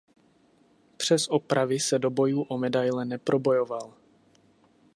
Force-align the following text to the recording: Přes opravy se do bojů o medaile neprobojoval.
Přes 0.97 1.27
opravy 1.27 1.79
se 1.79 1.99
do 1.99 2.09
bojů 2.09 2.41
o 2.41 2.57
medaile 2.57 3.05
neprobojoval. 3.05 3.97